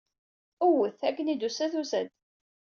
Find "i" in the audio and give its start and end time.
1.33-1.35